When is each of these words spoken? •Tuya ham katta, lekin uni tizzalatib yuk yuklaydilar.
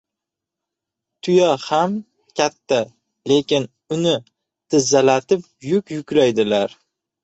•Tuya 1.21 1.49
ham 1.67 1.91
katta, 2.39 2.79
lekin 3.31 3.63
uni 3.99 4.15
tizzalatib 4.69 5.41
yuk 5.71 5.85
yuklaydilar. 5.99 6.69